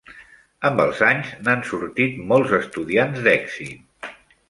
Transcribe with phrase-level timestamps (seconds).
[0.69, 4.15] Amb els anys, n'han sortit molts estudiants d'èxit.